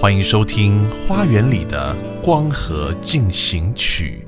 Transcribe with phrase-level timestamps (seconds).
[0.00, 4.24] 欢迎收听《花园里的光合进行曲》。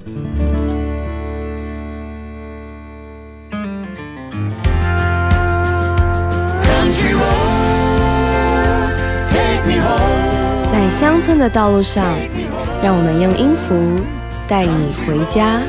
[10.72, 12.04] 在乡村的道路上，
[12.82, 14.00] 让我们用音符
[14.48, 15.62] 带你回家。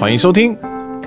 [0.00, 0.58] 欢迎收听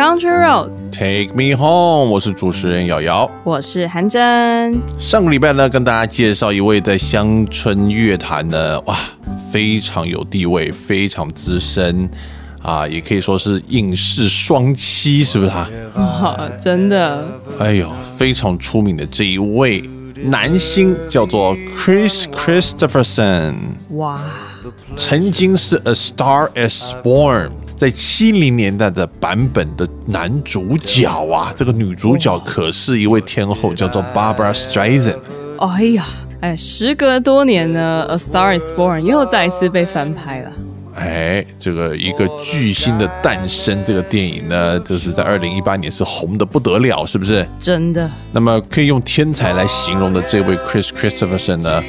[0.04, 3.32] Country Road，Take Me Home，我是主持人瑶瑶。
[3.46, 4.78] 我是韩真。
[5.00, 8.98] 上个礼拜呢，跟大家介绍一位在乡村乐坛呢，哇，
[9.50, 12.10] 非常有地位，非常资深
[12.62, 15.70] 啊，也可以说是影视双栖，是不是他？
[15.96, 17.26] 哇，真的，
[17.58, 19.82] 哎呦，非常出名的这一位
[20.26, 23.56] 男星叫做 Chris Christopherson，
[23.92, 24.20] 哇，
[24.98, 27.48] 曾经是《A Star Is Born》
[27.84, 35.18] 在七零年代的版本的男主角啊，这个女主角可是一位天后，叫做 Barbara Streisand。
[35.60, 36.08] 哎呀，
[36.40, 40.54] 哎，时隔多年呢，《A Star Is Born》又再一次被翻拍了。
[40.96, 47.46] 哎，这个一个巨星的诞生，这个电影呢，就是在二零一八年是红的不得了，是不是？
[47.60, 51.84] 真的，那么可以用天才来形容的这位 Chris Christopherson 呢，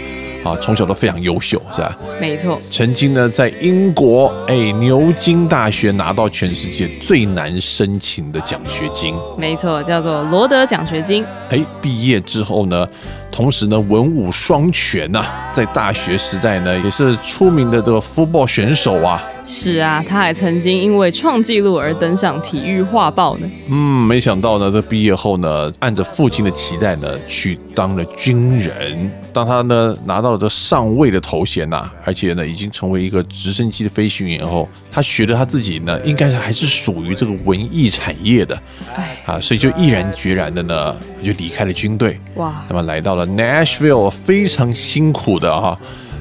[0.45, 1.99] 啊，从小都非常优秀，是吧？
[2.21, 9.17] 没错，曾经呢，在英国哎牛津大学拿到全世界最难申请的奖学金。
[9.39, 11.25] 没错，叫做罗德奖学金。
[11.49, 12.87] 哎，毕业之后呢，
[13.35, 19.21] 同时呢，文武双全呐、在大学时代呢，也是出名的这个 football 选手啊。
[19.43, 23.51] 是啊，他还曾经因为创纪录而登上体育画报呢。
[23.67, 29.11] 嗯，没想到呢，这毕业后呢，按着父亲的期待呢，去当了军人。
[29.33, 38.57] 当他呢拿到了这上尉的头衔呐、而且呢已经成为一个直升机的飞行员后，他觉得他自己呢，应该是还是属于这个文艺产业的，
[38.95, 42.21] 哎，啊，所以就毅然决然的呢，就离开了军队。
[42.37, 45.79] 哇，那么来到了 Nashville，非常辛苦的哈、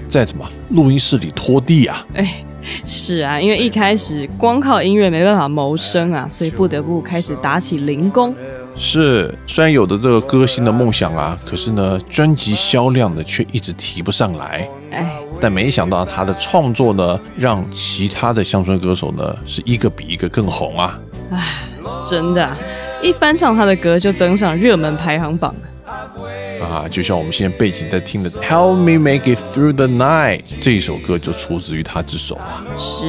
[0.08, 2.06] 在什么录音室里拖地啊。
[2.14, 2.44] 哎，
[2.86, 8.34] 是啊，因为一开始光靠音乐没办法谋生啊，所以不得不开始打起零工。
[8.76, 14.68] 是，虽然有的这个歌星的梦想啊，可是呢，专辑销量呢却一直提不上来。
[14.92, 21.00] 哎，但没想到他的创作呢，让其他的乡村歌手呢是一个比一个更红啊。
[21.32, 21.40] 哎
[22.10, 22.58] 真的啊、
[23.04, 25.54] 一翻唱他的歌就登上热门排行榜。
[26.62, 32.64] 啊，就像我们现在背景在听的《Help Me Make It Through the Night》这一首歌就出自于他之手啊。
[32.78, 33.06] 是，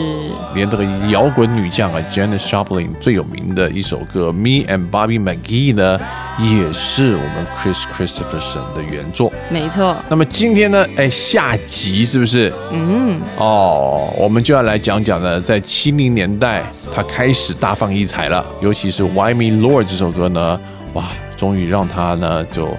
[0.54, 5.98] 连这个摇滚女将啊，Janis Joplin 最有名的一首歌《Me and Bobby McGee》呢，
[6.38, 9.32] 也是我们 Chris Christopherson 的原作。
[9.50, 9.96] 没错。
[10.08, 12.52] 那么今天呢，哎，下集是不是？
[12.72, 20.60] 嗯，哦，我们就要来讲讲呢，在七零年代他开始大放异彩了，尤其是《Why Me Lord》这首歌呢，
[20.94, 21.08] 哇，
[21.44, 22.74] 终于让他呢就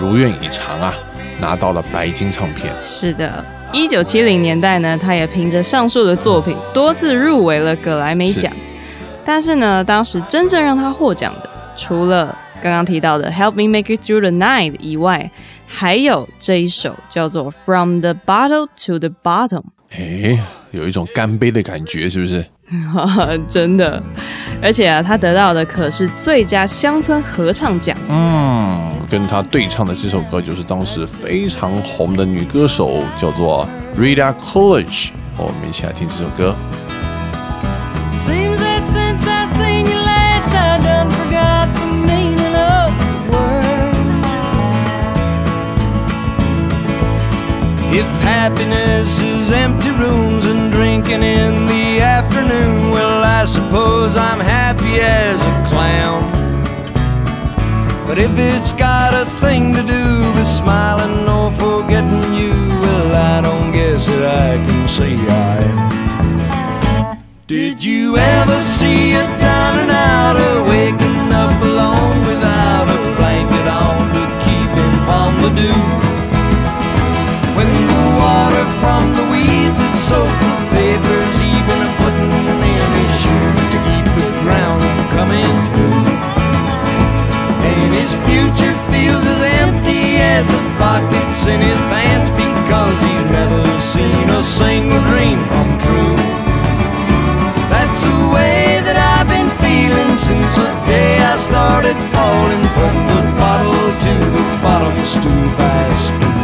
[0.00, 0.92] 如愿以偿啊，
[1.40, 2.74] 拿到了白金唱片。
[2.82, 3.44] 是的。
[3.72, 8.52] 一九七零年代呢，他也凭着上述的作品多次入围了格莱美奖。
[9.24, 15.30] 但是呢，当时真正让他获奖的，除了刚刚提到的《Help Me Make It Through the Night》以外，
[15.64, 19.62] 还有这一首叫做《From the Bottle to the Bottom》。
[19.90, 20.36] 哎，
[20.72, 22.44] 有一种干杯的感觉，是不是？
[23.46, 24.02] 真的，
[24.62, 27.96] 而且啊，他得到的可是最佳乡村合唱奖。
[28.08, 35.10] 嗯，跟他对唱的这首歌就是当时非常红的女歌手，叫做 Rita Coolidge。
[35.36, 36.54] 我们一起来听这首歌。
[38.12, 42.92] Seems that since I seen you last, I done forgot the meaning of
[43.28, 43.94] the word.
[47.92, 51.83] If happiness is empty rooms and drinking in the
[52.18, 56.22] afternoon, well, I suppose I'm happy as a clown.
[58.06, 60.04] But if it's got a thing to do
[60.36, 65.12] with smiling or forgetting you, well, I don't guess that I can say
[65.50, 65.78] I am.
[67.48, 73.66] Did you ever see a down and out, outer waking up alone without a blanket
[73.82, 75.82] on to keep him from the dew?
[77.56, 80.53] When the water from the weeds is soaking
[88.34, 93.62] future feels as empty as the pockets in his pants because he's never
[93.94, 96.16] seen a single dream come true.
[97.70, 103.22] That's the way that I've been feeling since the day I started falling from the
[103.38, 106.34] bottle to the bottom, stool by stool.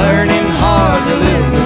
[0.00, 1.61] Learning hard to live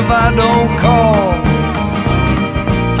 [0.00, 1.28] if I don't call.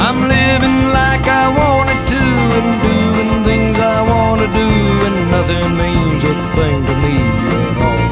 [0.06, 2.24] I'm living like I wanted to
[2.58, 4.68] and doing things I wanna do,
[5.06, 7.16] and nothing means a thing to me
[7.56, 8.04] at all.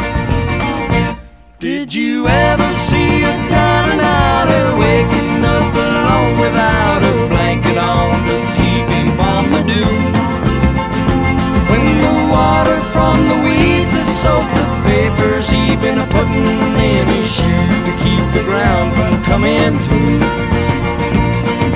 [1.59, 8.15] Did you ever see a down and outer waking up alone without a blanket on
[8.29, 9.93] to keep him from the dew?
[11.71, 16.68] When the water from the weeds has soaked the papers he been a putting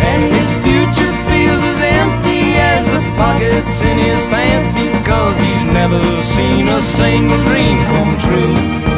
[0.09, 6.23] And his future feels as empty as the pockets in his pants because he's never
[6.23, 8.92] seen a single dream come true.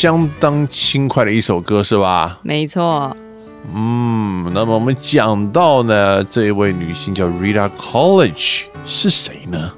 [0.00, 2.38] 相当轻快的一首歌是吧？
[2.44, 3.16] 没错，
[3.74, 9.72] 嗯，那么我们讲到呢，这一位女性叫 Rita College 是谁呢？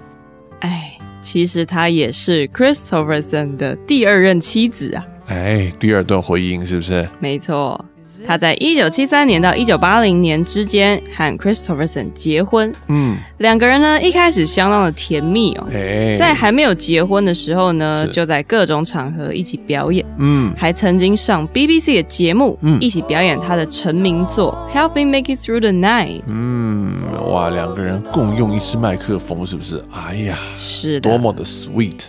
[0.58, 5.06] 哎，其实她也是 Christopherson 的第二任妻子啊。
[5.28, 7.08] 哎，第二段回应是不是？
[7.18, 7.82] 没错，
[8.26, 15.66] 她在一九七三年到一九八零年之间和 Christopherson 结婚，嗯，两个人呢一开始相当的甜蜜哦。
[15.72, 20.52] 哎，在还没有结婚的时候呢，就在各种场合一起表演，嗯。
[20.56, 22.78] 还曾经上 BBC 的节目，嗯。
[22.80, 26.20] 一起表演他的成名作《Help Me Make It Through the Night》。
[26.30, 26.92] 嗯，
[27.30, 29.82] 哇，两个人共用一支麦克风，是不是？
[29.92, 32.00] 哎呀，是的，多么的 sweet，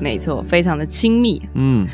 [0.00, 1.40] 没错，非常的亲密。
[1.54, 1.86] 嗯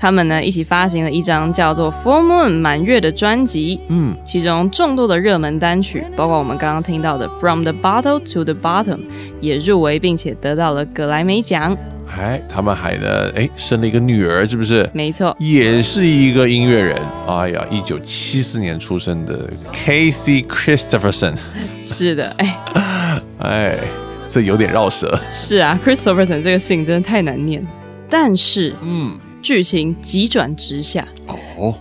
[0.00, 8.96] 他们呢一起发行了一张叫做《Full Moon》满月的专辑，嗯，其中众多的热门单曲，包括我们刚刚听到的《From the Bottle to the Bottom》，
[9.42, 11.76] 也入围并且得到了格莱美奖。
[12.18, 14.88] 哎，他们还呢，哎，生了一个女儿，是不是？
[14.94, 21.34] 没错，也是一个音乐人，哎呀，一九七四年出生的 Casey Christopherson，
[21.82, 22.58] 是的，哎，
[23.38, 23.78] 哎，
[24.28, 27.64] 这有点绕舌，是啊，Christopherson 这个姓真的太难念。
[28.08, 31.74] 但是嗯，剧情急转直下，哦，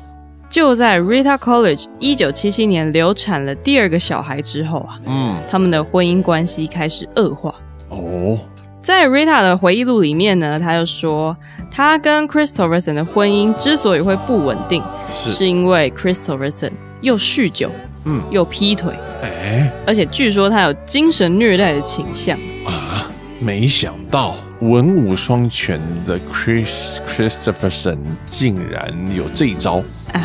[0.50, 7.54] 就在 Rita College 一九七七年流产了第二个小孩之后啊，嗯，他们的婚姻关系开始恶化。
[7.90, 8.40] 哦，
[8.82, 11.36] 在 Rita 的回忆录里面呢，他就说，
[11.70, 14.82] 他跟 Christopherson 的婚姻之所以会不稳定，
[15.14, 15.30] 是。
[15.32, 17.70] 是因为 Christopherson 又酗酒，
[18.06, 18.24] 嗯。
[18.32, 19.72] 又劈腿，哎。
[19.86, 22.38] 而且据说他有精神虐待的倾向。
[22.66, 30.22] 啊，没想到文武双全的 Chris Christopherson 竟然有这一招，啊，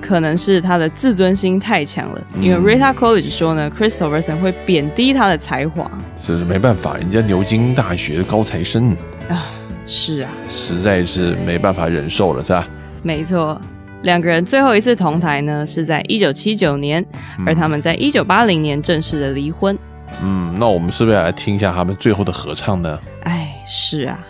[0.00, 5.90] 可能是他的自尊心太强了，嗯因为 Rita College 说呢，Christopherson 会贬低他的才华
[6.20, 8.96] 是没办法，人家牛津大学的高材生，
[9.28, 9.52] 啊。
[9.88, 12.66] 是啊，实在是没办法忍受了，是吧？
[13.04, 13.60] 没错。
[14.02, 17.06] 两个人最后一次同台呢，是在一九七九年，
[17.46, 19.78] 而他们在一九八零年正式的离婚。
[20.20, 22.98] 嗯，那我们是不是来听一下他们最后的合唱呢？
[23.22, 24.24] 哎，是啊，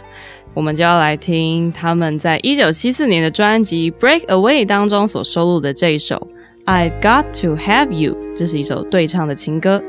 [0.54, 6.26] 我们就要来听他们在一九七四年的专辑《Break Away》当中所收录的这一首
[6.64, 9.82] 《I've Got to Have You》，这是一首对唱的情歌。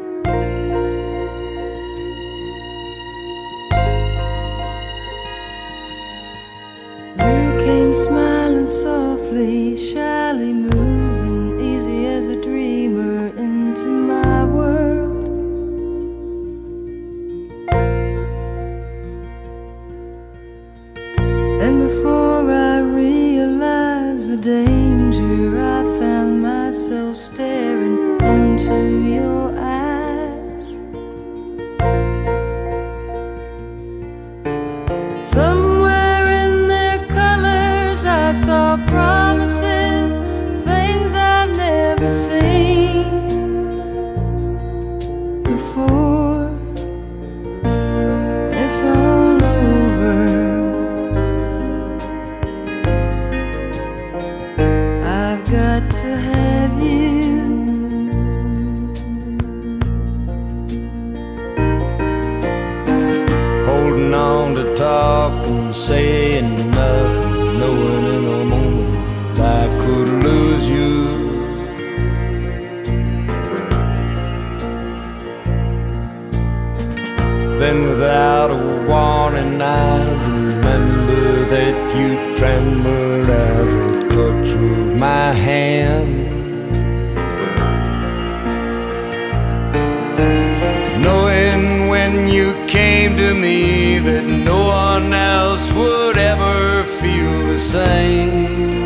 [92.47, 98.83] You came to me that no one else would ever feel the same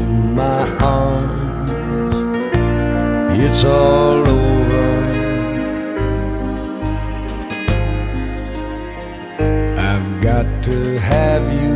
[0.00, 1.70] in my arms,
[3.44, 4.88] it's all over.
[9.90, 11.67] I've got to have you.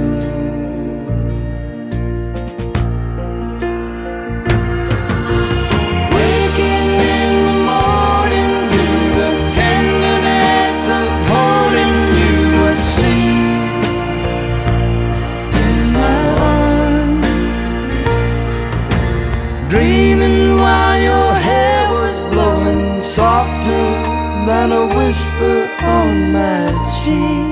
[26.12, 27.51] On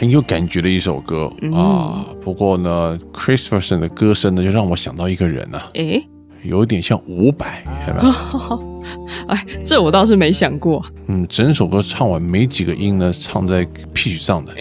[0.00, 2.06] 很有感觉的一首歌、啊。
[2.22, 6.02] 不过呢，Christopherson 的歌声呢，就让我想到一个人啊，诶，
[6.42, 8.80] 有点像伍佰，有没有？
[9.28, 10.82] 哎，这我倒是没想过。
[11.08, 13.62] 嗯，整首歌唱完没几个音呢，唱在
[13.94, 14.54] pitch 上的。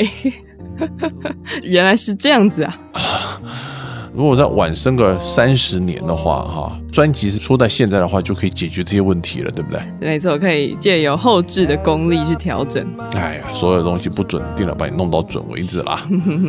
[1.63, 2.77] 原来是这样子啊！
[4.13, 9.82] 如果再晚生个三十年的话，哈，专辑是出在现在的话，就可以解决这些问题了，对不对？
[10.01, 12.86] 没错，可以借由后置的功力去调整。
[13.13, 16.08] 哎呀，所有东西不准定了，把你弄到准为止啦。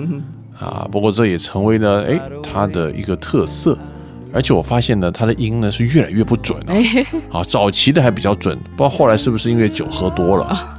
[0.59, 3.79] 啊，不过这也成为呢，哎，他的一个特色。
[4.33, 6.73] 而且我发现呢，他的音呢是越来越不准啊。
[7.33, 10.77] 啊，早期的还比较准，不知道后来是不是因为酒喝多了，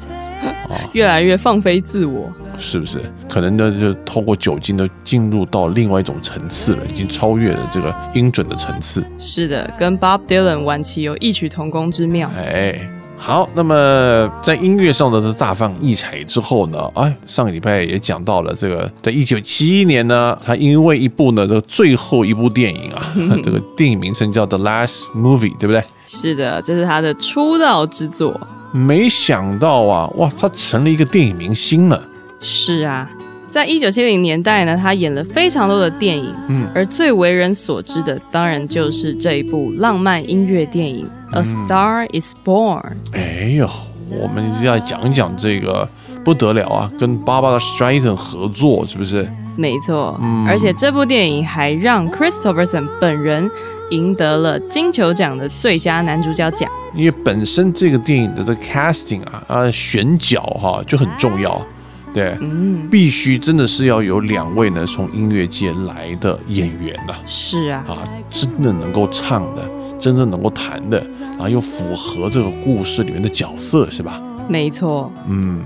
[0.93, 2.29] 越来越放飞自我。
[2.57, 3.01] 是不是？
[3.27, 9.03] 可能呢，就透过酒精呢，进入到另外一种层次了，已经超越了这个音准的层次。
[9.17, 12.29] 是的，跟 Bob Dylan 晚期有异曲同工之妙。
[12.37, 12.79] 哎，
[13.17, 23.11] 好，那么在音乐上的这大放异彩之后呢，哎，上个礼拜也讲到了这个，在一九七一年呢，他因为一部呢这个最后一部电影啊，
[23.43, 25.81] 这个电影名称叫《The Last Movie》，对不对？
[26.05, 28.39] 是的，这是他的出道之作。
[28.71, 32.01] 没想到啊，哇，他成了一个电影明星了。
[32.39, 33.09] 是啊，
[33.49, 42.81] 在一九七零年代呢，他演了非常多的电影，嗯，而最为人所知的，当然就是这一部浪漫音乐电影《A Star Is Born》。
[43.13, 43.69] 哎呦，
[44.09, 45.87] 我们要讲讲这个
[46.23, 49.29] 不得了啊，跟 Barbara Streisand 合作，是不是？
[49.57, 53.51] 没错，嗯而且这部电影还让 Christopherson 本人
[53.91, 56.69] 赢得了金球奖的最佳男主角奖。
[56.93, 61.65] 因为本身这个电影的这个 casting 啊啊选角哈、就很重要，
[62.13, 69.63] 对，嗯，必须真的是要有两位呢从音乐界来的演员呐是啊，啊真的能够唱的，
[69.97, 74.21] 真的能够弹的，然后又符合这个故事里面的角色，是吧？
[74.49, 75.09] 没错。
[75.27, 75.61] 嗯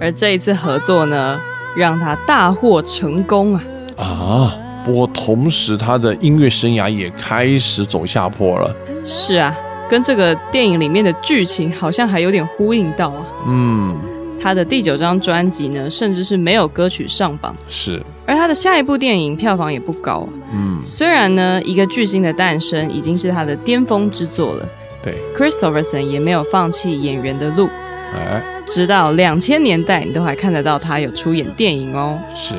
[0.00, 1.40] 而这一次合作呢，
[1.76, 3.62] 让他大获成功啊！
[3.96, 4.54] 啊，
[4.84, 8.76] 不过同时他的音乐生涯也开始走下坡了。
[9.02, 9.56] 是啊，
[9.88, 13.26] 跟这个电影里面的剧情好像还有点呼应到啊。
[13.46, 13.98] 嗯，
[14.40, 20.20] 他的第九张专辑呢，甚至是没有歌曲上榜，是，而他的下一部电影票房也不高。
[20.20, 20.28] 啊。
[20.52, 24.68] 嗯，虽然呢，一个巨星的诞生已经是他的巅峰之作了。
[25.02, 27.68] 对，，Christopherson 也没有放弃演员的路，
[28.16, 32.18] 哎，直到两千年代，你都还看得到他有出演电影哦。
[32.34, 32.54] 是。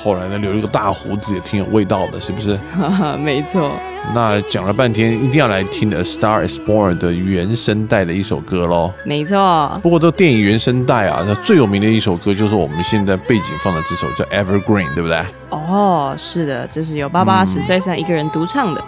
[0.00, 2.56] 后来呢，留一个大胡子也挺有味道的，是不是？
[2.72, 3.72] 哈哈，没错，
[4.14, 8.92] 那讲了半天，一定要来听《A Star Is Born》的原声带的一首歌喽。
[9.04, 15.20] 没错，不过这电影原声带啊，那最有名的一首歌就是我们现在背景放的这首叫《Evergreen》，对不对？
[15.50, 18.82] 哦，是的，这是由芭芭拉史翠珊一个人独唱的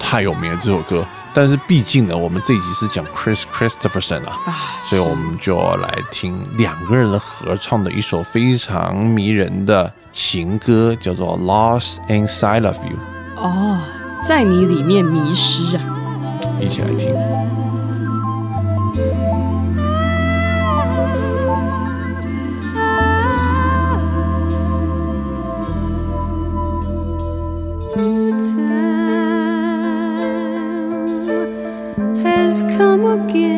[0.00, 1.06] 太有名了这首歌。
[1.36, 12.96] 但是毕竟呢，我们这一集是讲 Chris Christopherson 啊，啊，所以我们就要来听两个人的合唱的一首非常迷人的情歌，叫做《Lost Inside of You》，
[13.38, 13.78] 哦，
[14.26, 15.82] 在你里面迷失啊。
[16.58, 17.14] 一起来听。
[32.62, 33.55] Come again,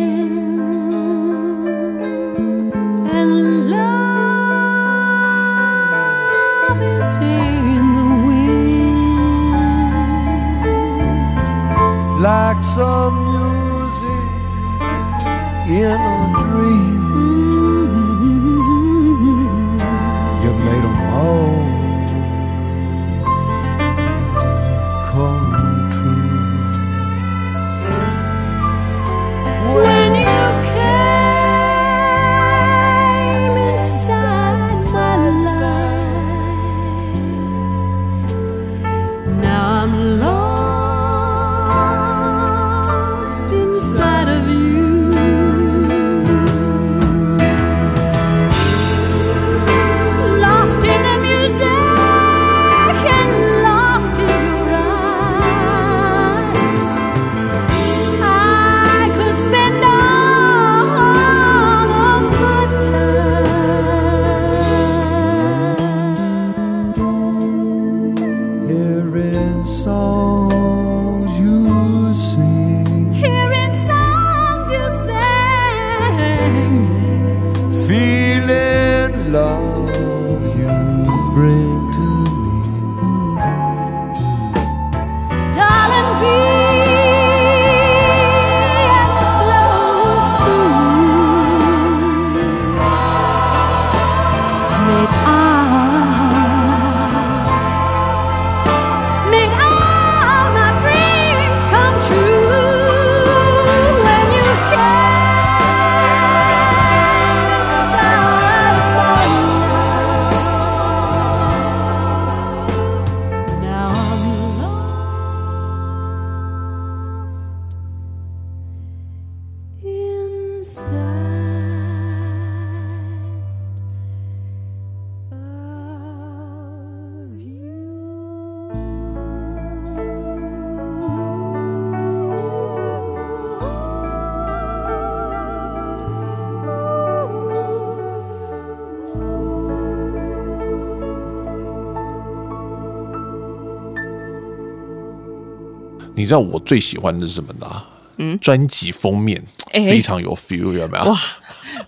[146.28, 147.84] 知道我最喜欢的是什么的、啊？
[148.20, 151.04] 嗯专辑封面、哎非常有 feel，有没有？
[151.04, 151.16] 哇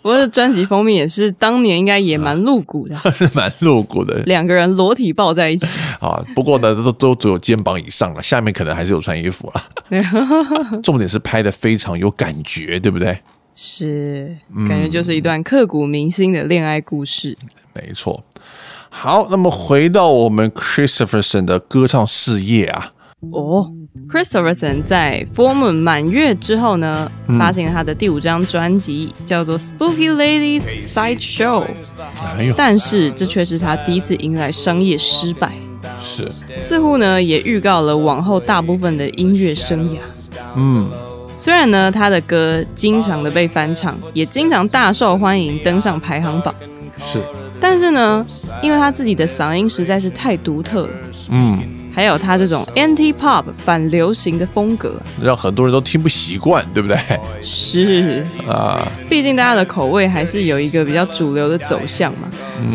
[0.01, 5.67] 不过专辑封面也是当年应该也蛮露骨的， 是蛮露骨的两个人裸体抱在一起。
[6.01, 6.25] 啊。
[6.35, 9.63] 不过呢，都都只有肩膀以上了，下面可能还是有穿衣服了。
[10.85, 13.19] 重点是拍的非常有感觉，对不对？
[13.57, 14.37] 是，
[14.69, 17.37] 感觉就是一段刻骨铭心的恋爱故事。
[17.75, 18.23] 没错。
[18.89, 22.93] 好，那么回到我们 Christopherson 的歌唱事业啊，
[23.33, 23.73] 哦，
[24.09, 31.65] Christopherson 在 Full Moon 满月之后呢，嗯发行了他的第五张专辑，叫做《Spooky Ladies Side Show》，
[32.39, 35.53] 哎，但是这却是他第一次迎来商业失败，
[36.01, 39.99] 是，似乎呢也预告了往后大部分的音乐生涯。
[40.55, 40.91] 嗯，
[41.37, 46.55] 虽然呢他的歌经常的被翻唱，也经常大受欢迎，登上排行榜，
[47.05, 47.21] 是，
[47.61, 48.25] 但是呢，
[48.63, 50.93] 因为他自己的嗓音实在是太独特了。
[51.31, 56.99] 嗯，还有他这种 anti pop 反流行的风格，让很多人都听不习惯，对不对？
[57.43, 62.29] 是，啊，毕竟大家的口味还是有一个比较主流的走向嘛。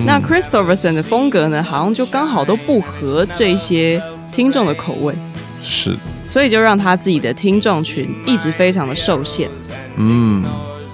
[0.06, 4.02] 那 Christopherson 的风格呢，好像就刚好都不合这些
[4.32, 5.14] 听众的口味，
[5.64, 9.50] 是，所以就让他自己的听众群一直非常的受限。
[9.98, 10.44] 嗯，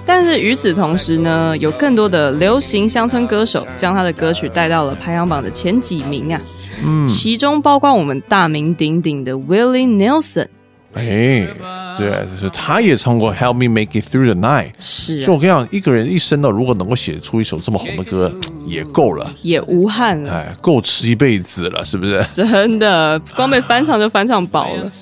[0.04, 6.40] 但是与此同时呢，有更多的流行乡村歌手将他的歌曲带到了排行榜的前几名啊，
[6.84, 10.46] 嗯，其中包括我们大名鼎鼎的 Willie Nelson。
[10.94, 11.48] 哎，
[11.96, 14.72] 对，就是他也唱过《Help Me Make It Through the Night》。
[14.78, 18.30] 是、啊所以我，跟你讲，一个人一生呢，如果能够写出一首这么红的歌，
[18.68, 20.30] 也够了，也无憾了。
[20.30, 22.22] 哎，够吃一辈子了，是不是？
[22.30, 24.92] 真的， 光被翻唱就翻唱饱了。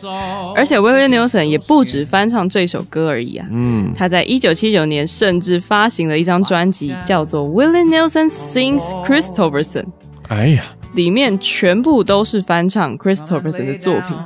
[0.55, 9.83] 而且 Willie Nelson 也不止翻唱这首歌而已啊，嗯，他在一九七九年甚至发行了一张专辑，叫做《Willie Nelson Sings Christopherson》，
[10.29, 10.62] 哎呀，
[10.94, 14.16] 里面全部都是翻唱 Christopherson 的作品。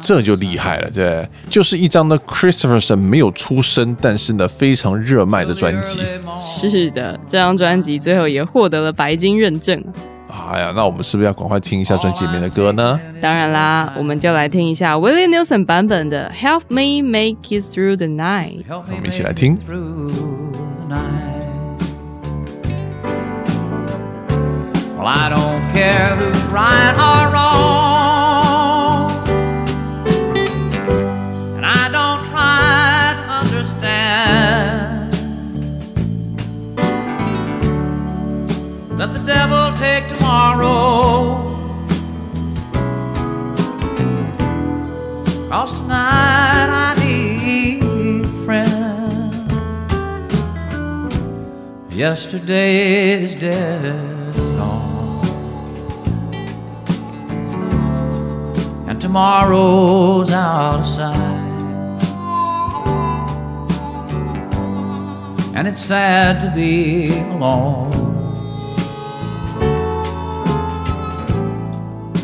[0.00, 6.00] 这就厉害了，对，就是一张呢 Christopherson 没有出声，但是呢非常热卖的专辑。
[6.36, 9.82] 是的，这张专辑最后也获得了白金认证。
[10.28, 13.00] 哎呀，那我们是不是要赶快听一下专辑里面的歌呢？
[13.20, 18.64] 当然啦，我们就来听一下 Willie Nelson 版本的《Help Me Make It Through the Night》。
[18.86, 19.58] 我们一起来听。
[24.98, 29.12] Well, I don't care who's right or wrong,
[31.56, 35.12] and I don't try to understand.
[38.98, 41.46] Let the devil take tomorrow.
[45.48, 49.52] Cause tonight I need a friend.
[51.92, 54.17] Yesterday is dead
[59.08, 61.16] tomorrow's out of sight.
[65.54, 67.90] And it's sad to be alone.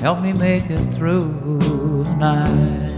[0.03, 1.59] Help me make it through
[2.05, 2.94] the night.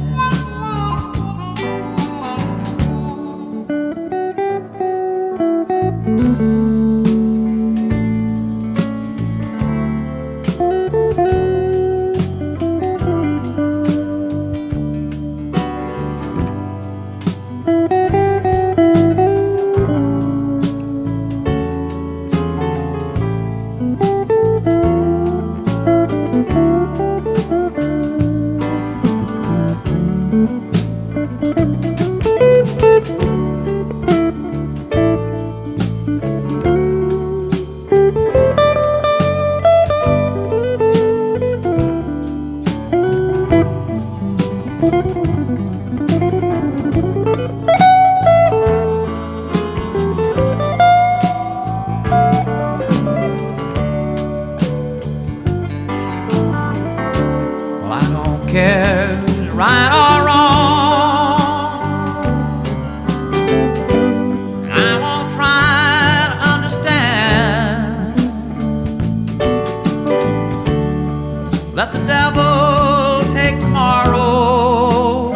[71.87, 75.31] Let the devil take tomorrow.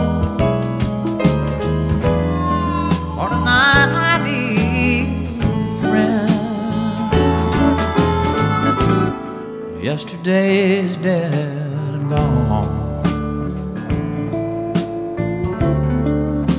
[3.15, 5.47] For tonight I need a
[5.81, 6.31] friend.
[9.81, 12.69] Yesterday is dead and gone.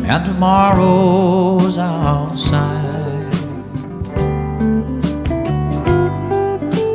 [0.06, 3.34] And tomorrow's outside.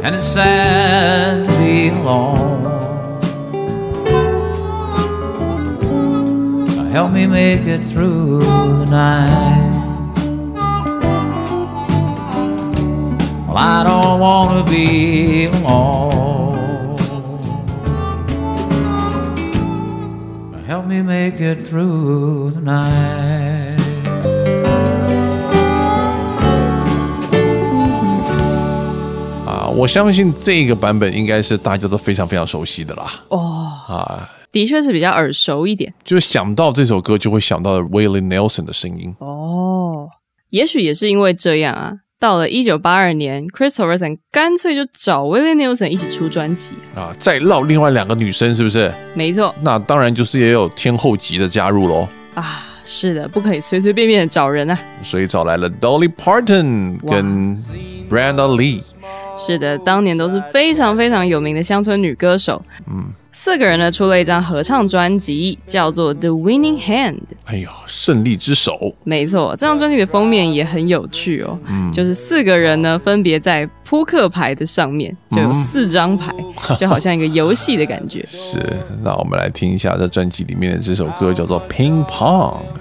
[0.03, 2.46] And it's sad to be alone.
[6.97, 9.71] Help me make it through the night.
[13.47, 16.97] Well, I don't want to be alone.
[20.67, 23.77] Help me make it through the night.
[29.45, 33.13] 啊，我相信这个版本应该是大家都非常非常熟悉的啦。
[33.29, 39.15] 哦，啊，的确是比较耳熟一点就是想到这首歌就会想到 Willie Nelson 的声音。
[39.19, 40.09] 哦。
[40.49, 46.75] 也许也是因为这样啊，到了一九八二年，Chris Stapleton 干脆就找 Willie Nelson 一起出专辑。
[46.95, 48.91] 啊，再绕另外两个女生，是不是？
[49.13, 54.79] 没错那当然就是也有天后级的加入喽，啊，是的，不可以随随便便的找人啊。
[55.03, 57.55] 所以找来了 Dolly Parton 跟
[58.09, 58.83] Brenda Lee。
[59.37, 62.63] 是的，当年都是非常非常有名的乡村女歌手。
[62.87, 67.15] 嗯，四个人呢出了一张合唱专辑，叫做《The Winning Hand》。
[67.45, 71.59] 哎呦，胜利之手，没错，这张专辑的封面也很有趣哦，
[71.93, 76.33] 就是四个人呢分别在扑克牌的上面，就有四张牌，
[76.79, 78.27] 就好像一个游戏的感觉。
[78.33, 78.59] 是。
[79.03, 82.09] 那我们来听一下这专辑里面的这首歌，叫做《Ping Pong》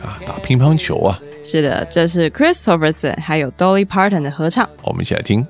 [0.02, 1.20] 啊，打乒乓球啊。
[1.44, 4.68] 是的，这是 Christopherson 还有 Dolly Parton 的合唱。
[4.84, 5.46] 我们一起来听。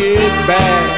[0.00, 0.97] It back.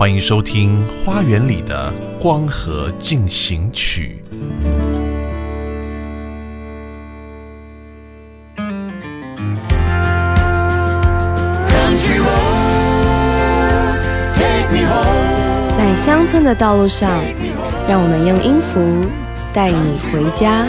[0.00, 4.24] 欢迎收听《花园里的光合进行曲》。
[11.68, 14.00] Country roads,
[14.32, 15.76] take me home.
[15.76, 17.22] 在乡村的道路上，
[17.86, 19.04] 让我们用音符
[19.52, 20.66] 带你回家。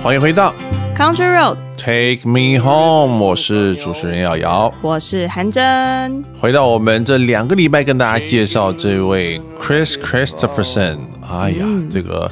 [0.00, 0.54] 欢迎回到
[0.96, 4.74] Country Road，Take Me Home，我是主持人瑶瑶。
[4.82, 6.24] 我是韩真。
[6.36, 10.98] 回到我们这两个礼拜跟大家介绍这位 Chris Christopherson，
[11.30, 12.28] 哎呀，这个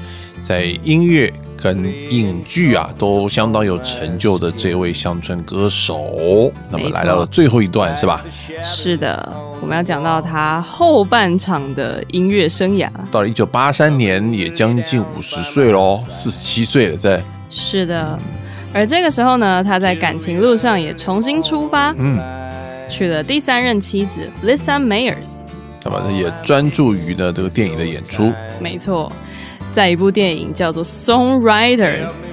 [0.46, 6.52] 在音乐跟影剧啊都相当有成就的这位乡村歌手。
[6.68, 8.24] 那么来到了最后一段是吧？
[8.64, 9.32] 是的，
[9.62, 12.90] 我们要讲到他后半场的音乐生涯。
[13.12, 18.18] 到了一九八三年，也将近五十岁喽，四十七岁了，在是的，
[18.72, 22.20] 而这个时候呢，他在感情路上也重新出发，嗯，
[22.88, 25.42] 娶了第三任妻子 Lisa Mayers。
[25.84, 28.32] 那么也专注于呢这个电影的演出。
[28.60, 29.10] 没错，
[29.72, 31.78] 在一部电影叫做《Songwriter》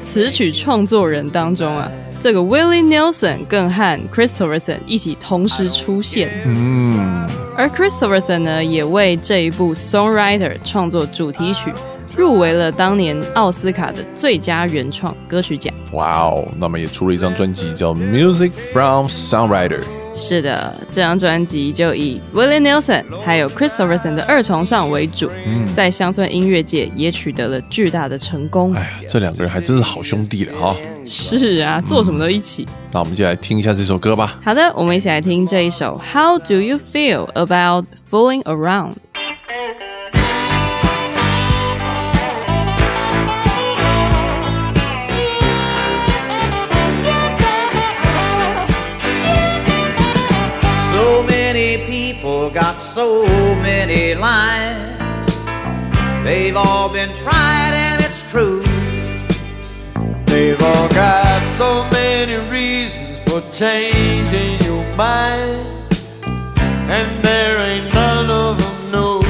[0.02, 11.72] 词曲创作人当中啊，这个 Willie Nelson 更和 Christopherson 一起同时出现，嗯，而 Christopherson 呢也为这一部《Songwriter》创作主题曲，
[12.16, 15.74] 入围了当年奥斯卡的最佳原创歌曲奖。
[15.94, 19.80] 哇哦，那么也出了一张专辑叫《Music from Songwriter》。
[20.16, 25.28] 是的，这张专辑就以 Willie Nelson 还有 Christopherson 的二重唱为主，
[25.74, 28.74] 在乡村音乐界也取得了巨大的成功。
[28.76, 30.76] 哎呀，这两个人还真是好兄弟了哈。
[31.04, 32.68] 是啊，做什么都一起。
[32.92, 34.40] 那我们就来听一下这首歌吧。
[34.44, 38.94] 好的，我们一起来听这一首 How Do You Feel About Fooling Around？
[52.50, 53.26] Got so
[53.62, 55.00] many lines.
[56.24, 58.62] They've all been tried and it's true.
[60.26, 65.94] They've all got so many reasons for changing your mind,
[66.90, 69.22] and there ain't none of them new.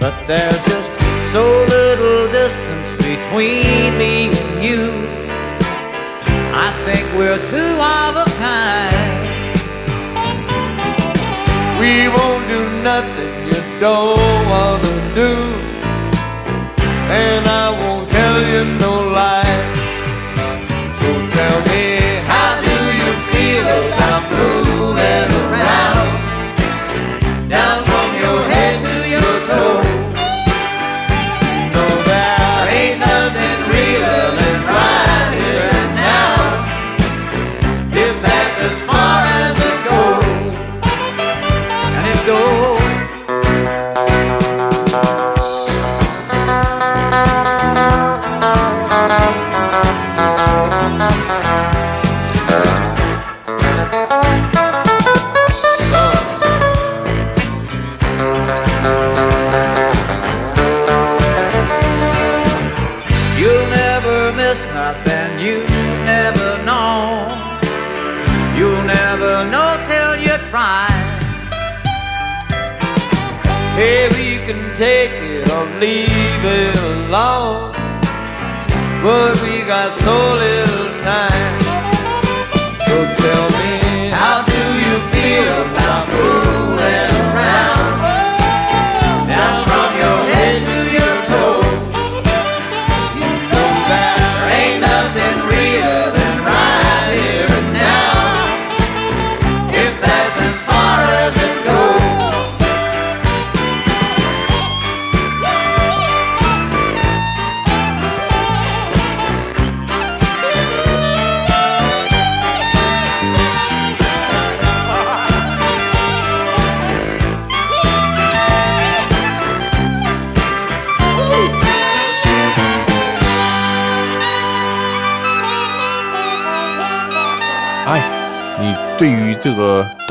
[0.00, 0.90] But there's just
[1.32, 4.92] so little distance between me and you.
[6.54, 8.91] I think we're two of a kind.
[11.82, 15.32] We won't do nothing you don't wanna do,
[17.10, 19.58] and I won't tell you no lie.
[21.00, 21.84] So tell me,
[22.30, 24.71] how do you feel about fooling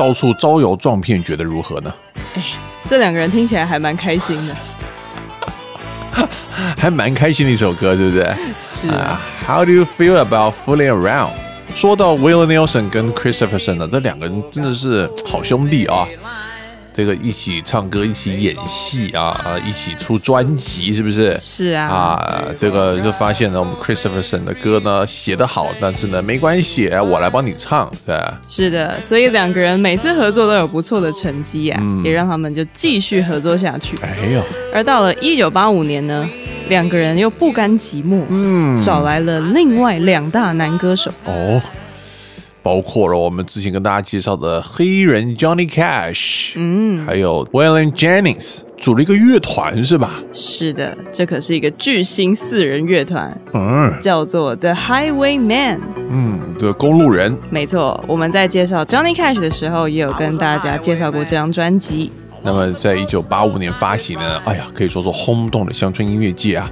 [0.02, 1.94] 到处招摇撞骗觉得如何呢？
[2.34, 2.42] 哎
[2.88, 4.56] 这两个人听起来还蛮开心的。
[6.76, 8.34] 还蛮开心的一首歌，对不对？
[8.58, 11.30] 是啊，How do you feel about fooling around？
[11.72, 16.04] 说到 Will Nelson 跟 Christopherson 呢，这两个人真的是好兄弟啊。
[16.94, 21.36] 这个一起唱歌，一起演戏啊，啊，一起出专辑，是不是？
[21.40, 28.14] 是啊，啊，这个就发现呢，我们 Christopherson 的歌呢写得好，但是呢没关系，我来帮你唱，对
[28.46, 33.96] 是的，所以两个人每次合作都有不错的成绩呀、也让他们就继续合作下去。
[34.02, 34.42] 哎呦，
[34.74, 36.28] 而到了一九八五年呢，
[36.68, 41.10] 两个人又不甘寂寞，嗯，找来了另外两大男歌手。
[41.24, 41.60] 哦，
[42.62, 50.22] 包括了我们之前跟大家介绍的黑人 Johnny Cash，嗯，还有 Waylon Jennings，组了一个乐团是吧？
[50.32, 55.80] 是的，这可是一个巨星四人乐团，嗯叫做 The Highway Man，。
[56.08, 62.12] 嗯，的公路人，没错，我们在介绍 Johnny Cash 的时候，也有跟大家介绍过这张专辑。
[62.42, 66.70] 那么在一九八五年发行呢，哎呀，可以说是轰动了乡村音乐界啊，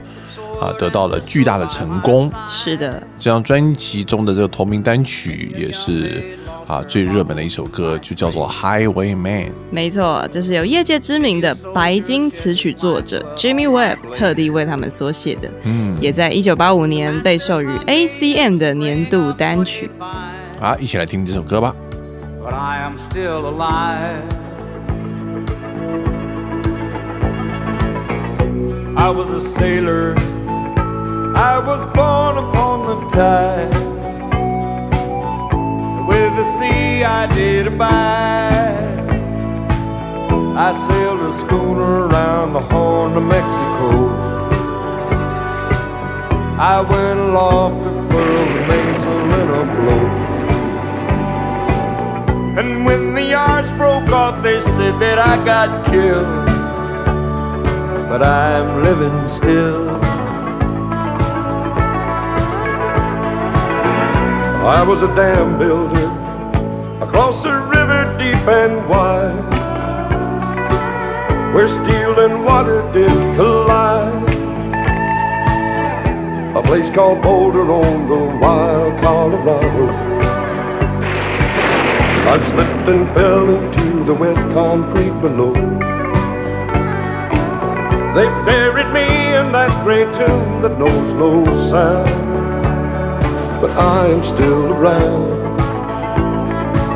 [0.60, 2.30] 啊，得到了巨大的成功。
[2.46, 6.36] 是的，这张专辑中的这个同名单曲也是
[6.66, 9.46] 啊最热门的一首歌，就叫做《Highwayman》。
[9.70, 19.90] 没错，这是由业界知名的白金词曲作者 Jimmy Webb 特地为他们所写的，嗯，也在一九八五年被授予 ACM 的年度单曲。
[20.60, 21.74] 好，一起来听这首歌吧。
[22.42, 24.22] but I am still alive.
[28.96, 30.14] I was a sailor,
[31.34, 33.74] I was born upon the tide.
[36.08, 39.00] With the sea I did abide.
[40.56, 44.08] I sailed a schooner around the Horn of Mexico.
[46.58, 50.06] I went aloft to furl the mainsail in a blow.
[52.60, 56.26] And when the yards broke off, they said that I got killed.
[58.10, 59.99] But I'm living still.
[64.62, 66.04] I was a dam builder
[67.02, 69.40] across a river deep and wide,
[71.54, 74.28] where steel and water did collide.
[76.54, 79.88] A place called Boulder on the wild Colorado.
[82.28, 85.54] I slipped and fell into the wet concrete below.
[88.14, 89.06] They buried me
[89.36, 92.29] in that gray tomb that knows no sound.
[93.60, 95.28] But I am still around.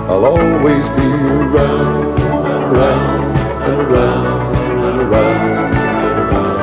[0.08, 1.06] I'll always be
[1.44, 2.18] around,
[2.72, 4.26] around, and around,
[4.84, 6.54] and around, and around.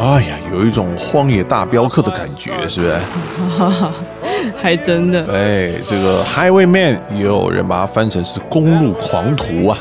[0.00, 2.96] 哎呀，有一种荒野大镖客的感觉，是不是？
[4.56, 9.78] 还真的，哎，这个 Highwayman 也有人把它翻成是公路狂徒啊，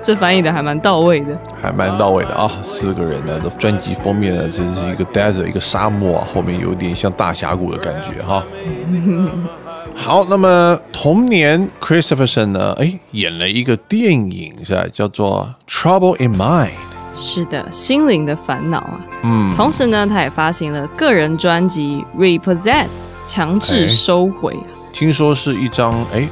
[0.00, 1.38] 这翻译的还蛮到位的。
[1.60, 2.50] 还蛮到位的啊。
[2.62, 8.44] 四个人呢的专辑封面呢，这是一个 desert 一个沙漠啊，后面有点像大峡谷的感觉哈。
[9.94, 16.68] 好，那么同年 Christopherson 呢，哎，演了一个电影是吧，叫做《Trouble in Mind》。
[17.14, 19.00] 是的，心灵的烦恼啊。
[19.22, 22.86] 嗯，同时呢，他也发行了个人专辑《Repossessed》，
[23.26, 24.64] 强制收回啊。
[24.94, 26.26] 听说是一张哎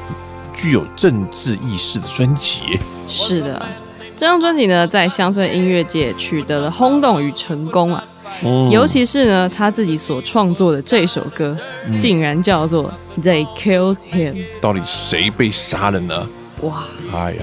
[0.54, 2.78] 具有政治意识的专辑。
[3.08, 3.66] 是的，
[4.16, 8.04] 这张专辑呢，在乡村音乐界取得了轰动与成功啊。
[8.70, 11.56] 尤其是呢，他自己所创作的这首歌，
[11.98, 12.90] 竟然叫做
[13.22, 14.32] 《They Killed Him》。
[14.60, 16.26] 到底谁被杀了呢？
[16.62, 17.42] 哇，哎呀，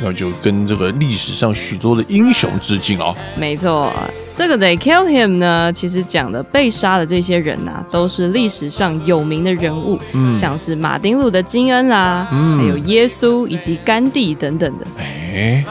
[0.00, 3.14] 那就跟这个历史上许多的英雄致敬哦。
[3.36, 3.92] 没错，
[4.34, 9.98] 这个 They Killed Him 呢，其实讲的被杀的这些人呐、都是历史上有名的人物，
[10.32, 14.86] 像是马丁路德金恩啦，还有耶稣以及甘地等等的。
[14.98, 15.64] 哎，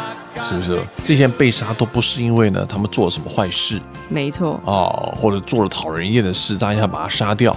[0.50, 7.56] 是不是这些人被杀都不是因为呢他们做了什么坏事没错，哦，或者做了讨人厌的事，大家把他杀掉？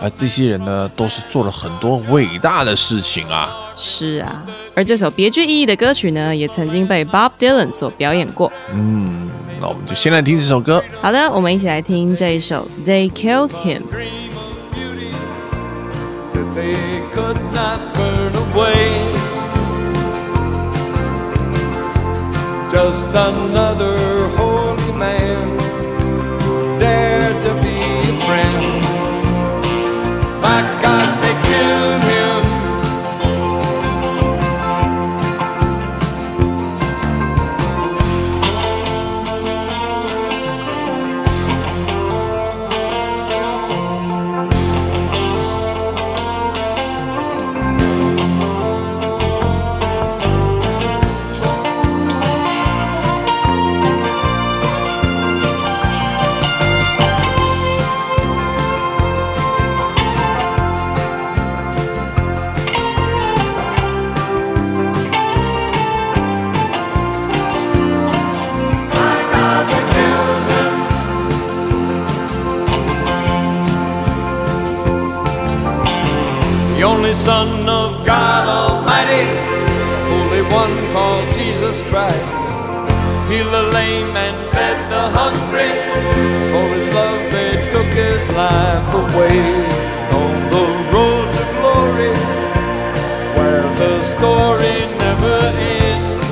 [0.00, 3.48] 而这些人呢，都是做了很多伟大的事情啊。
[3.74, 4.44] 是啊。
[4.74, 8.52] 而这首别具意义的歌曲呢，也曾经被 Bob Dylan 所表演过。
[8.72, 9.28] 嗯，
[9.60, 10.82] 那我们就先来听这首歌。
[11.00, 13.82] 好的，我们一起来听这一首《They Killed Him》。
[13.90, 15.12] dream of beauty
[16.32, 16.76] that they
[17.14, 19.02] could not burn away.
[22.70, 23.96] Just another
[24.36, 25.56] holy man
[26.40, 28.82] who dared to be a friend.
[30.42, 32.03] My God, they killed
[77.14, 79.24] Son of God Almighty,
[80.10, 82.18] Holy One called Jesus Christ.
[83.30, 85.70] Healed the lame and fed the hungry.
[86.50, 89.40] For His love, they took His life away.
[90.20, 92.12] On the road to glory,
[93.36, 95.38] where the story never
[95.78, 96.26] ends.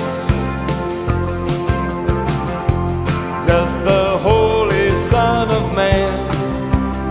[3.46, 6.12] Just the Holy Son of Man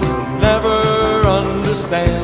[0.02, 0.80] will never
[1.26, 2.21] understand.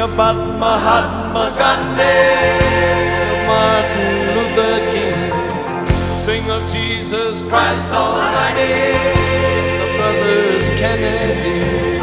[0.00, 2.16] About Mahatma Gandhi,
[3.46, 5.20] Martin Luther King.
[6.20, 8.72] Sing of Jesus Christ Almighty,
[9.78, 12.00] the brothers Kennedy.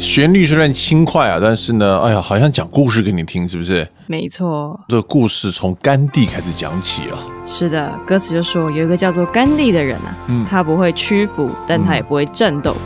[0.00, 3.86] 旋律虽然轻快啊，但是呢，哎呀，好像讲故事给你听，是不是？
[4.06, 7.18] 没错，这个故事从甘地开始讲起啊。
[7.50, 12.76] 是的，歌词就说有一个叫做甘地的人啊，嗯他不会屈服，但他也不会战斗。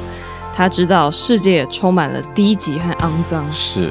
[0.54, 3.90] 他知道世界充满了低级和肮脏，是，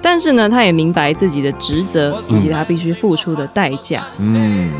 [0.00, 4.04] 但是呢，他也明白自己的职责以及他必须付出的代价。
[4.18, 4.70] 嗯，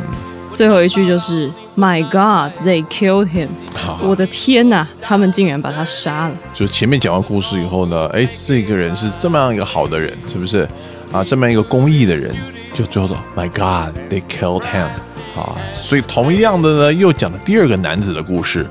[0.52, 6.34] 最后一句就是 “My God, they killed him”，好，我的天哪，他们竟然把他杀了。
[6.52, 10.68] 就前面讲完故事以后呢，哎，这个人是这么样一个好的人，是不是
[11.10, 11.24] 啊？
[11.24, 12.32] 这么样一个公益的人，
[12.72, 14.88] 就最后说，My God, they killed him
[15.36, 15.56] 啊！
[15.82, 18.66] 所以同样的呢，又讲了第二个男子的故事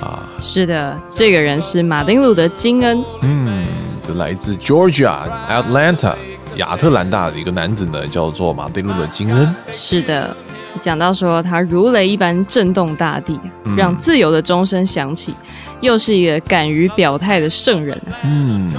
[0.00, 3.66] 啊，是的，这个人是马丁路德金恩，嗯，
[4.06, 6.14] 就来自 Georgia Atlanta
[6.56, 9.54] 亚特兰大的一个男子呢，叫做马丁路德金恩。
[9.70, 10.34] 是的，
[10.80, 13.38] 讲到说他如雷一般震动大地，
[13.76, 15.34] 让自由的钟声响起，
[15.80, 18.00] 又是一个敢于表态的圣人。
[18.24, 18.72] 嗯，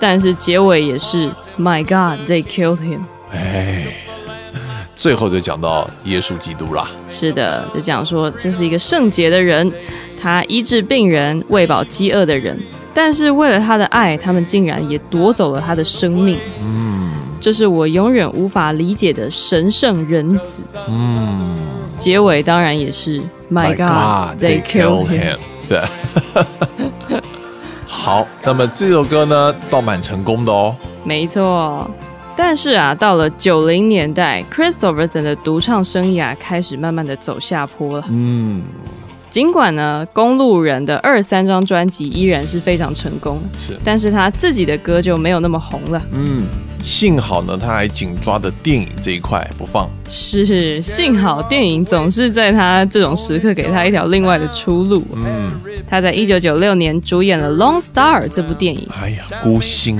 [0.00, 3.00] 但是结尾也是 My God, they killed him。
[3.32, 3.86] 哎，
[4.96, 6.88] 最后就讲到耶稣基督啦。
[7.06, 9.70] 是的，就讲说这是一个圣洁的人，
[10.18, 12.58] 他医治病人，喂饱饥饿的人，
[12.94, 16.38] 但是为了他的爱，他们竟然也夺走了他的生命。
[16.62, 20.64] 嗯这是我永远无法理解的神圣人子。
[20.88, 21.56] 嗯
[21.98, 23.20] 结尾当然也是
[23.50, 25.36] My God, they killed him。。
[25.68, 25.82] 对，
[27.86, 30.74] 好，那么这首歌呢，倒蛮成功的哦。
[31.04, 31.88] 没错。
[32.36, 38.04] 但是啊，到了九零年代，Christopherson 的独唱生涯开始慢慢的走下坡了。
[38.10, 38.62] 嗯，
[39.30, 46.02] 尽管呢，公路人的二三张专辑依然是非常成功，是但是他自己的歌就没有那么红了。
[46.12, 46.46] 嗯，
[46.82, 49.90] 幸好呢，他还紧抓着电影这一块不放。
[50.08, 55.04] 是，幸好电影总是在他这种时刻给他一条另外的出路。
[55.12, 55.50] 嗯，
[55.86, 58.88] 他在一九九六年主演了《Long Star》这部电影。
[58.98, 59.98] 哎呀，孤星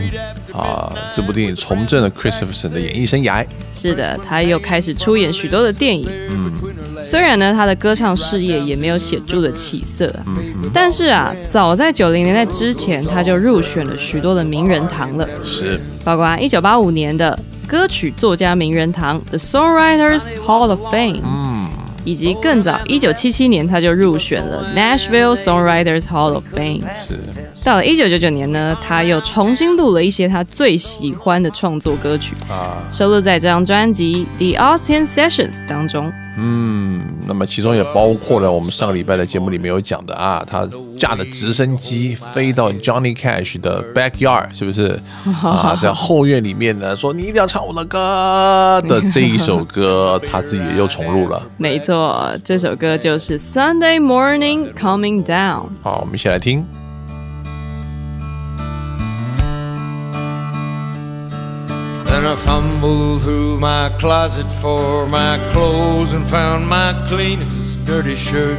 [0.55, 3.45] 啊，这部电影重振了 Christopherson 的演艺生涯。
[3.72, 6.09] 是的，他又开始出演许多的电影。
[6.31, 6.53] 嗯，
[7.03, 10.37] 虽然呢，他的歌唱事业也没有显著的起色，嗯
[10.73, 21.69] 但是啊，早在九零年代之前，他就入选了许多的名人堂了，是，包括一九八五年的歌曲作家名人堂 The Songwriters Hall of Fame，嗯，
[22.05, 26.83] 以及更早一九七七年他就入选了 Nashville Songwriters Hall of Fame。
[27.07, 27.19] 是，
[27.67, 36.12] 到了一九九九年呢，他又重新录了一些他最喜欢的创作歌曲，啊，收录在这张专辑《The Austin Sessions》当中。
[36.39, 40.64] 嗯，那么其中也包括了我们上个礼拜的节目里面有讲的啊，他
[40.97, 45.01] 驾着直升机飞到 Johnny Cash 的 backyard，是不是？
[45.43, 51.43] 啊，在后院里面呢，说你一定要唱我的歌的这一首歌， 他自己也又重录了。
[51.57, 55.62] 没错，这首歌就是《Sunday Morning Coming Down》。
[55.83, 56.64] 好，我们一起来听。
[62.37, 68.59] Fumbled through my closet for my clothes and found my cleanest dirty shirt.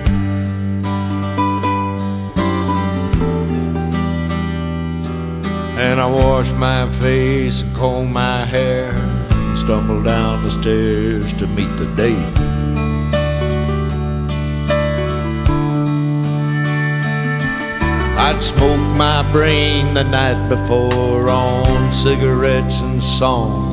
[5.77, 11.45] And I washed my face and combed my hair and stumbled down the stairs to
[11.47, 12.17] meet the day.
[18.19, 23.66] I'd smoked my brain the night before on cigarettes and songs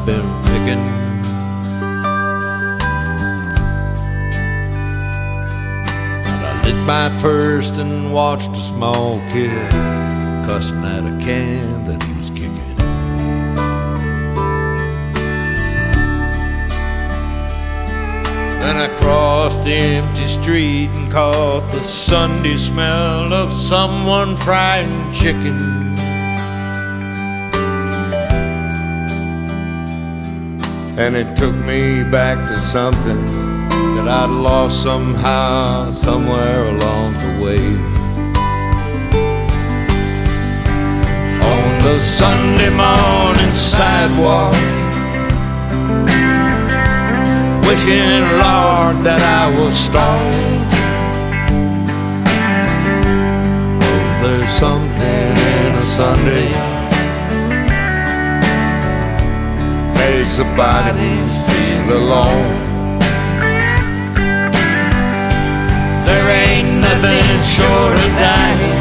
[0.00, 0.84] I'd been picking.
[6.24, 9.70] And I lit my first and watched a small kid
[10.46, 12.74] cussing at a can that he was kicking.
[18.60, 25.89] Then I crossed the empty street and caught the Sunday smell of someone frying chicken.
[31.00, 33.24] And it took me back to something
[33.94, 37.64] that I'd lost somehow, somewhere along the way.
[41.52, 44.54] On the Sunday morning sidewalk
[47.64, 50.70] wishing, Lord, that I was stoned.
[53.82, 56.69] Oh, there's something in a Sunday
[60.00, 62.56] makes a body feel alone.
[66.06, 68.78] There ain't nothing short of dying.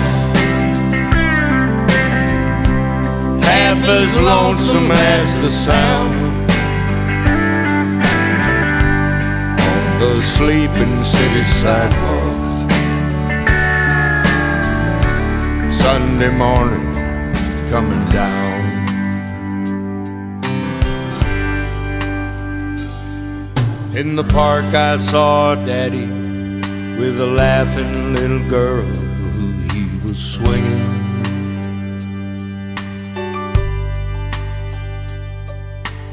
[3.50, 6.16] Half as lonesome as the sound.
[9.70, 12.60] on the sleeping city sidewalks.
[15.84, 16.88] Sunday morning
[17.72, 18.39] coming down.
[23.96, 26.06] In the park, I saw Daddy
[27.00, 31.00] with a laughing little girl who he was swinging.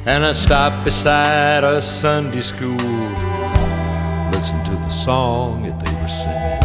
[0.06, 2.76] And I stopped beside a Sunday school,
[4.32, 6.62] listened to the song that they were singing.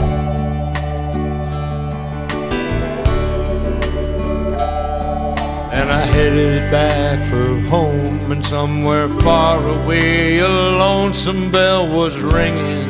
[5.73, 12.87] And I headed back for home, and somewhere far away, a lonesome bell was ringing.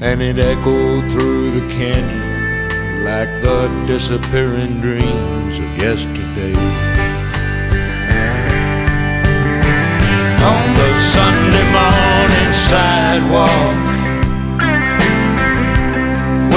[0.00, 6.54] And it echoed through the canyon like the disappearing dreams of yesterday.
[10.52, 13.89] On the Sunday morning sidewalk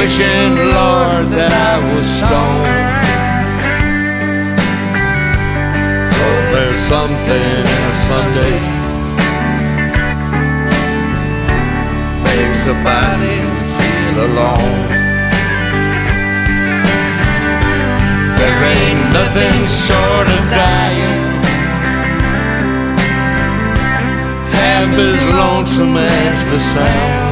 [0.03, 3.03] wishing, Lord, that I was stoned.
[6.23, 8.57] Oh, there's something in a Sunday
[12.27, 13.39] makes the body
[13.75, 14.81] feel alone.
[18.39, 21.23] There ain't nothing short of dying.
[24.51, 27.22] Half as lonesome as the sound.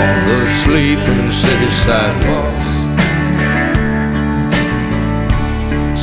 [0.00, 2.68] On the sleeping city sidewalks.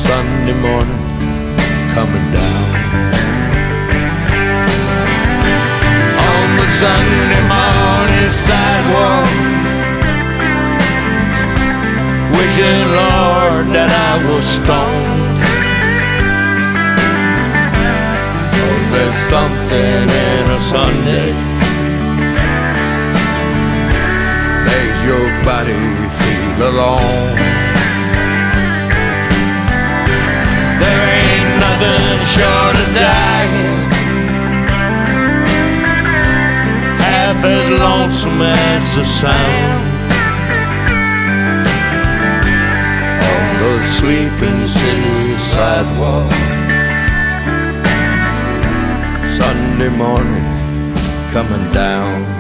[0.06, 1.04] Sunday morning
[1.96, 2.64] coming down.
[6.30, 9.30] On the Sunday morning sidewalk.
[12.36, 15.40] Wishing, Lord, that I was stoned.
[18.62, 21.47] Oh, there's something in a Sunday.
[25.08, 25.80] Your body
[26.20, 27.32] feel alone.
[30.82, 33.80] There ain't nothing short of dying.
[37.08, 39.84] Half as lonesome as the sound
[43.32, 45.20] on the sleeping city
[45.52, 46.32] sidewalk.
[49.38, 50.48] Sunday morning
[51.32, 52.37] coming down.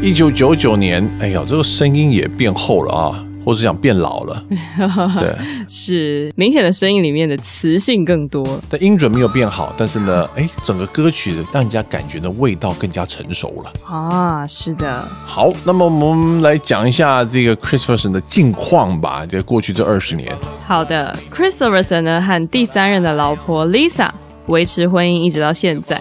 [0.00, 4.42] 一九九九年，哎呀，这个声音也变厚了啊，或者讲变老了。
[5.18, 5.36] 对，
[5.68, 8.46] 是明显的声音里面的磁性更多。
[8.70, 13.72] 但音准没有变好，但是呢，哎，整个歌曲让人家感觉的味道更加成熟了。
[13.92, 19.26] 啊，是的，好，那么我们来讲一下这个 Christopherson 的近况吧。
[19.26, 20.32] 在过去这二十年，
[20.64, 24.08] 好的，Christopherson 呢和第三任的老婆 Lisa
[24.46, 26.00] 维持婚姻一直到现在，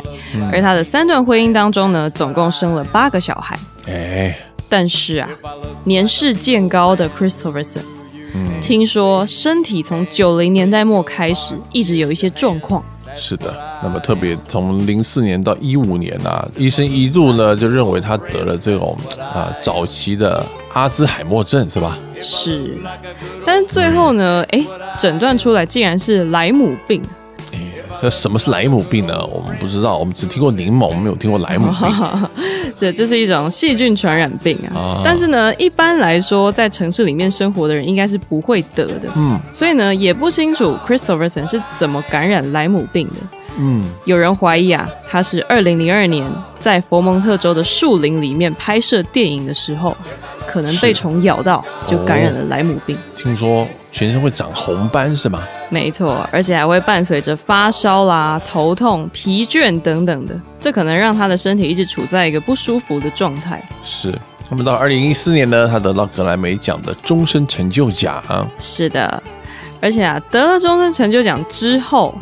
[0.51, 3.57] 而他的三段婚姻当中呢，总共生了八个小孩。
[3.87, 5.29] 哎，但是啊，
[5.85, 7.81] 年事渐高的 Christopherson，、
[8.61, 12.83] 听说身体从九零年代末开始一直有一些状况。
[13.15, 13.55] 是的。
[13.81, 21.97] 那么特别从零四年到一五年啊，医生一度呢就认为他得了这种啊早期的阿兹海默症，是吧？
[22.21, 22.77] 是，
[23.45, 24.63] 但是最后呢，哎，
[24.99, 27.01] 诊断出来竟然是莱姆病。
[28.01, 29.25] 这什么是莱姆病呢？
[29.25, 32.29] 我们不知道，我们只听过柠檬，没有听过莱姆病。
[32.77, 34.77] 是，这是一种细菌传染病啊。
[34.77, 39.09] 啊但是呢，一般来说，在城市里面生活的人应该是不会得的。
[39.15, 43.15] 嗯所以呢，也不清楚 Christopherson 是怎么感染莱姆病的。
[43.59, 46.23] 嗯，有人怀疑啊，他是二零零二年
[46.59, 49.97] 在佛蒙特州的树林里面拍摄电影的时候，
[50.57, 52.97] 可能被虫咬到，就感染了莱姆病。
[53.15, 55.43] 听说全身会长红斑是吗？
[55.69, 63.61] 没错，而且还会伴随着发烧啦、头痛、疲倦等等的，这可能让他的身体一直处在一个不舒服的状态。
[63.83, 64.11] 是。
[64.49, 68.23] 那么到二零一四年呢，他得到格莱美奖的终身成就奖。
[68.57, 69.21] 是的，
[69.79, 72.15] 而且啊，得了终身成就奖之后，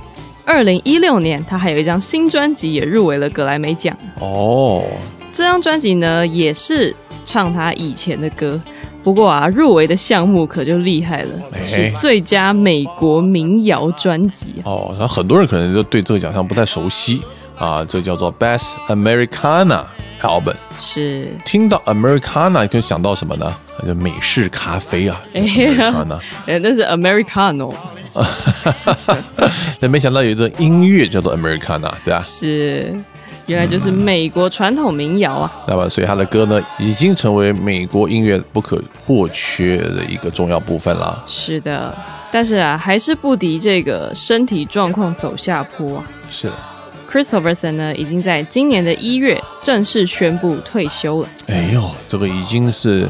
[0.43, 3.95] 二零一六年他还有一张新专辑也入围了格莱美奖。
[4.19, 4.83] 哦，
[5.31, 6.95] 这张专辑呢，也是
[7.25, 8.61] 唱他以前的歌。
[9.03, 14.61] 不过啊，入围的项目可就厉害了，哎是最佳美国民谣专辑。
[14.63, 17.21] 哦，那很多人可能就对这个奖项不太熟悉
[17.57, 19.83] 啊，这叫做 Best Americana
[20.21, 20.55] Album。
[20.79, 23.53] 是，听到 Americana 你可以想到什么呢？
[23.79, 25.41] 那就美式咖啡啊哎
[26.59, 27.73] 那是 Americano，
[29.79, 32.19] 但没想到有一个音乐叫做 Americana，对吧？
[32.21, 32.95] 是，
[33.47, 35.51] 原来就是美国传统民谣啊。
[35.67, 41.23] 那么，所以他的歌呢，已经成为美国音乐不可或缺的一个重要部分了。
[41.27, 41.95] 是的，
[42.31, 46.07] 但是啊，还是不敌这个身体状况走下坡啊。
[46.29, 46.53] 是的
[47.09, 51.29] ，Christopherson 呢，已经在今年的一月正式宣布退休了。
[51.47, 53.09] 哎呦，这个已经是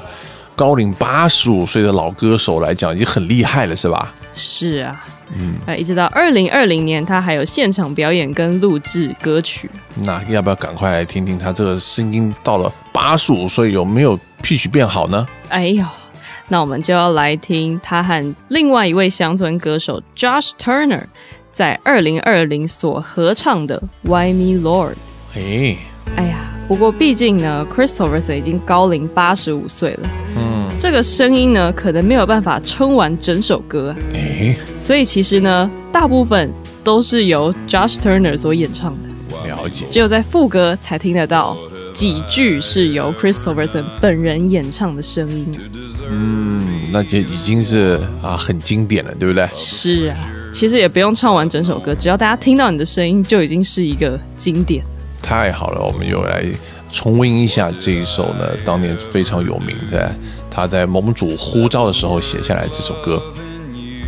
[0.55, 4.13] 高龄八十五岁的老歌手来讲，已经很厉害了，是吧？
[4.33, 9.69] 是啊，嗯，一直到二零二零年，他还有现场表演跟录制歌曲。
[9.95, 15.27] 那要不要赶快来听听他这个声音到了八十五岁有没有 pitch 变好呢？
[15.49, 15.83] 哎呦，
[16.47, 21.03] 那我们就要来听他和另外一位乡村歌手 Josh Turner
[21.51, 24.93] 在二零二零所合唱的《Why Me Lord》。
[25.35, 25.77] 哎，
[26.15, 33.97] 哎呀，不过毕竟呢，Christopher 已经高龄八十五岁了，嗯，这个声音呢，可能没有办法撑完整首歌啊。
[34.13, 36.51] 哎，所以其实呢，大部分
[36.83, 39.85] 都是由 Josh Turner 所演唱的，了解。
[39.91, 41.55] 只有在副歌才听得到
[41.93, 45.45] 几句是由 Christopher 本人演唱的声音。
[46.09, 49.47] 嗯，那就已经是啊很经典了，对不对？
[49.53, 50.17] 是啊，
[50.51, 54.83] 其实也不用唱完整首歌，只要大家听到你的声音，就已经是一个经典。
[55.25, 56.45] 太好了，我们又来
[56.91, 60.13] 重温一下这一首呢，当年非常有名的，
[60.51, 63.19] 他在盟主呼召的时候写下来这首歌。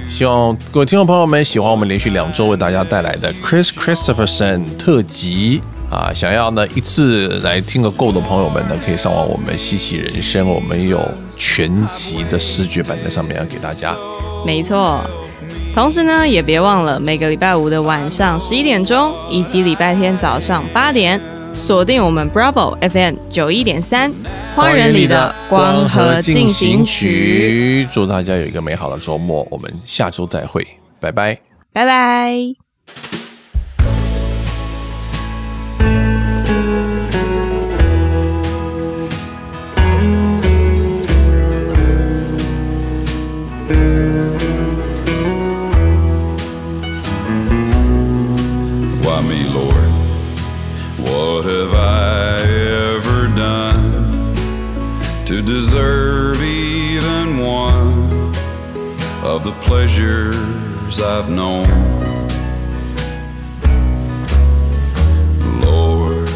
[0.07, 5.61] 希望各位听众朋友们喜欢我们连续两周为大家带来的 Chris Christopherson 特辑
[5.91, 6.13] 啊！
[6.13, 10.99] 想要呢一次来听个够的朋友们呢，可以上网我们稀奇人生，我们有
[11.35, 13.95] 全集的视觉版在上面要给大家。
[14.45, 15.03] 没错，
[15.77, 21.21] 同时呢，也别忘了每个礼拜五的晚上十一点钟，以及礼拜天早上八点，
[21.53, 24.11] 锁定我们 Bravo FM 九一点三
[24.55, 30.65] 花园里的光和进行曲。，祝大家有一个美好的周末，我们下周再会，
[30.99, 31.37] 拜拜。
[31.71, 32.66] 拜拜。
[59.67, 61.67] Pleasures I've known?
[65.61, 66.29] Lord,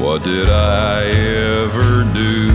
[0.00, 2.50] what did I ever do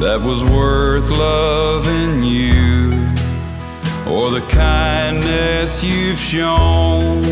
[0.00, 2.62] that was worth loving you?
[4.12, 7.22] or the kindness you've shown.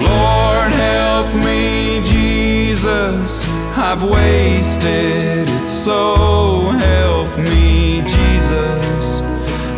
[0.00, 3.61] Lord, help me, Jesus.
[3.74, 9.22] I've wasted it, so help me, Jesus.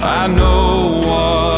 [0.02, 1.53] I know what